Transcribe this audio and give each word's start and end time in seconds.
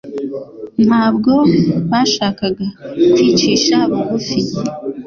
Ntabwo 0.85 1.33
bashakaga 1.91 2.65
kwicisha 3.13 3.75
bugufi 3.91 4.39